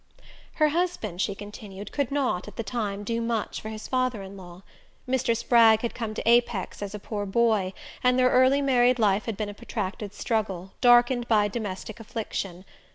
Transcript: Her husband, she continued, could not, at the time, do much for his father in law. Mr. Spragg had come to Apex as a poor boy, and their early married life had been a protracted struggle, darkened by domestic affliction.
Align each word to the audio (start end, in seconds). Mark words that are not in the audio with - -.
Her 0.53 0.69
husband, 0.69 1.21
she 1.21 1.35
continued, 1.35 1.91
could 1.91 2.09
not, 2.09 2.47
at 2.47 2.55
the 2.55 2.63
time, 2.63 3.03
do 3.03 3.21
much 3.21 3.61
for 3.61 3.69
his 3.69 3.87
father 3.87 4.23
in 4.23 4.35
law. 4.35 4.63
Mr. 5.07 5.37
Spragg 5.37 5.81
had 5.81 5.93
come 5.93 6.15
to 6.15 6.27
Apex 6.27 6.81
as 6.81 6.95
a 6.95 6.97
poor 6.97 7.27
boy, 7.27 7.71
and 8.03 8.17
their 8.17 8.31
early 8.31 8.63
married 8.63 8.97
life 8.97 9.25
had 9.25 9.37
been 9.37 9.47
a 9.47 9.53
protracted 9.53 10.15
struggle, 10.15 10.73
darkened 10.81 11.27
by 11.27 11.47
domestic 11.47 11.99
affliction. 11.99 12.65